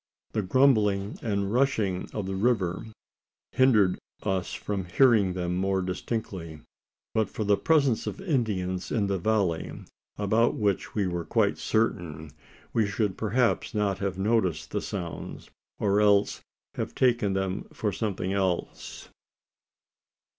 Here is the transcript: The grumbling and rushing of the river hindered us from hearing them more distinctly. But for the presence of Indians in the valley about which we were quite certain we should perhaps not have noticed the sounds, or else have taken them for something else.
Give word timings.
The 0.31 0.41
grumbling 0.41 1.19
and 1.21 1.53
rushing 1.53 2.09
of 2.11 2.25
the 2.25 2.33
river 2.35 2.87
hindered 3.51 3.99
us 4.23 4.51
from 4.51 4.85
hearing 4.85 5.33
them 5.33 5.55
more 5.55 5.79
distinctly. 5.83 6.61
But 7.13 7.29
for 7.29 7.43
the 7.43 7.55
presence 7.55 8.07
of 8.07 8.19
Indians 8.19 8.91
in 8.91 9.05
the 9.05 9.19
valley 9.19 9.71
about 10.17 10.55
which 10.55 10.95
we 10.95 11.05
were 11.05 11.23
quite 11.23 11.59
certain 11.59 12.31
we 12.73 12.87
should 12.87 13.15
perhaps 13.15 13.75
not 13.75 13.99
have 13.99 14.17
noticed 14.17 14.71
the 14.71 14.81
sounds, 14.81 15.51
or 15.77 16.01
else 16.01 16.41
have 16.73 16.95
taken 16.95 17.33
them 17.33 17.65
for 17.71 17.91
something 17.91 18.33
else. 18.33 19.07